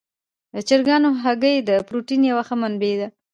[0.53, 3.07] د چرګانو هګۍ د پروټین یوه ښه منبع ده.